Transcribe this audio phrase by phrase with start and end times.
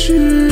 [0.00, 0.49] 是。